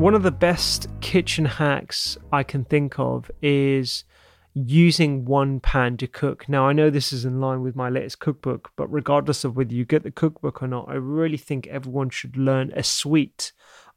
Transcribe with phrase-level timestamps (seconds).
[0.00, 4.04] One of the best kitchen hacks I can think of is
[4.54, 6.48] using one pan to cook.
[6.48, 9.74] Now, I know this is in line with my latest cookbook, but regardless of whether
[9.74, 13.52] you get the cookbook or not, I really think everyone should learn a suite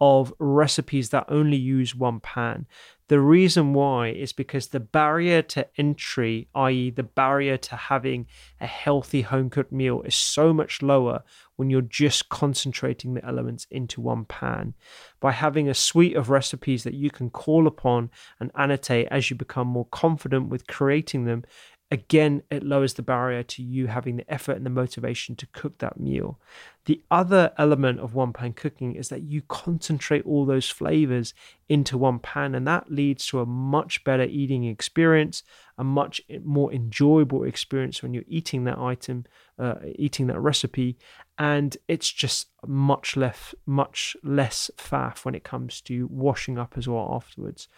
[0.00, 2.66] of recipes that only use one pan.
[3.08, 8.26] The reason why is because the barrier to entry, i.e., the barrier to having
[8.60, 11.22] a healthy home cooked meal, is so much lower
[11.54, 14.74] when you're just concentrating the elements into one pan.
[15.20, 19.36] By having a suite of recipes that you can call upon and annotate as you
[19.36, 21.44] become more confident with creating them,
[21.90, 25.78] again, it lowers the barrier to you having the effort and the motivation to cook
[25.78, 26.40] that meal.
[26.86, 31.32] The other element of one pan cooking is that you concentrate all those flavors
[31.68, 35.42] into one pan, and that leads to a much better eating experience,
[35.78, 39.24] a much more enjoyable experience when you're eating that item,
[39.58, 40.96] uh, eating that recipe,
[41.38, 46.88] and it's just much less, much less faff when it comes to washing up as
[46.88, 47.68] well afterwards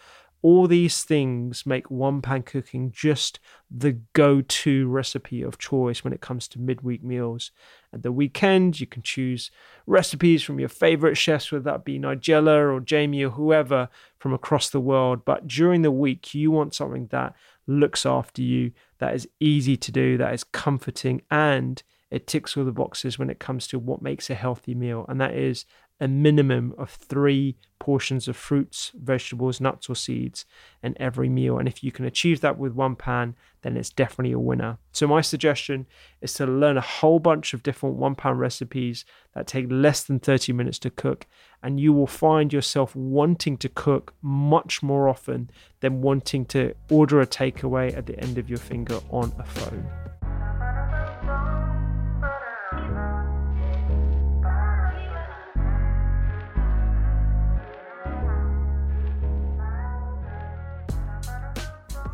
[0.41, 3.39] all these things make one pan cooking just
[3.69, 7.51] the go to recipe of choice when it comes to midweek meals.
[7.93, 9.51] At the weekend, you can choose
[9.85, 14.69] recipes from your favorite chefs, whether that be Nigella or Jamie or whoever from across
[14.69, 15.25] the world.
[15.25, 17.35] But during the week, you want something that
[17.67, 22.65] looks after you, that is easy to do, that is comforting, and it ticks all
[22.65, 25.05] the boxes when it comes to what makes a healthy meal.
[25.07, 25.65] And that is
[25.99, 30.45] a minimum of three portions of fruits, vegetables, nuts, or seeds
[30.83, 31.57] in every meal.
[31.57, 34.77] And if you can achieve that with one pan, then it's definitely a winner.
[34.91, 35.85] So, my suggestion
[36.21, 40.19] is to learn a whole bunch of different one pan recipes that take less than
[40.19, 41.25] 30 minutes to cook.
[41.61, 45.49] And you will find yourself wanting to cook much more often
[45.81, 50.08] than wanting to order a takeaway at the end of your finger on a phone.